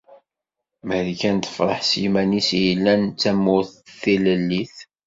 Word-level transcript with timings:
Marikan 0.87 1.37
tefreḥ 1.45 1.79
s 1.89 1.91
yiman-is 2.01 2.49
i 2.57 2.59
yellan 2.65 3.01
d 3.07 3.15
tamurt 3.21 3.71
tilellit. 4.01 4.75